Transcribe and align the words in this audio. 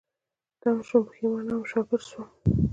تم 0.61 0.77
شوم، 0.87 1.03
پيښمانه 1.11 1.53
وم، 1.55 1.63
شاګرځ 1.71 2.03
شوم 2.11 2.27